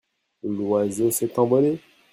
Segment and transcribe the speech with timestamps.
[0.41, 1.79] l'oiseau s'est envolé.